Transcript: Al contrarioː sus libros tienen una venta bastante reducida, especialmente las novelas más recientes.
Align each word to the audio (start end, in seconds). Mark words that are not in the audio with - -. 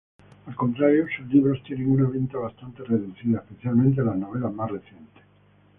Al 0.47 0.55
contrarioː 0.55 1.07
sus 1.15 1.27
libros 1.27 1.61
tienen 1.61 1.87
una 1.91 2.09
venta 2.09 2.39
bastante 2.39 2.81
reducida, 2.83 3.37
especialmente 3.47 4.01
las 4.01 4.15
novelas 4.17 4.51
más 4.51 4.71
recientes. 4.71 5.21